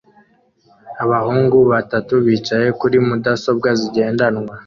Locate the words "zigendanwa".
3.79-4.53